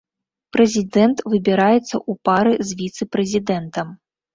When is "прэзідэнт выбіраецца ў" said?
0.55-2.11